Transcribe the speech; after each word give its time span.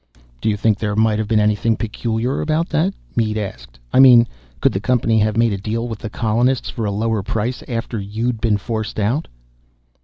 "Do 0.41 0.49
you 0.49 0.57
think 0.57 0.79
there 0.79 0.95
might 0.95 1.19
have 1.19 1.27
been 1.27 1.39
anything 1.39 1.77
peculiar 1.77 2.41
about 2.41 2.69
that?" 2.69 2.95
Mead 3.15 3.37
asked. 3.37 3.77
"I 3.93 3.99
mean 3.99 4.27
could 4.59 4.73
the 4.73 4.79
company 4.79 5.19
have 5.19 5.37
made 5.37 5.53
a 5.53 5.57
deal 5.59 5.87
with 5.87 5.99
the 5.99 6.09
colonists 6.09 6.71
for 6.71 6.85
a 6.85 6.91
lower 6.91 7.21
price 7.21 7.61
after 7.67 7.99
you'd 7.99 8.41
been 8.41 8.57
forced 8.57 8.99
out?" 8.99 9.27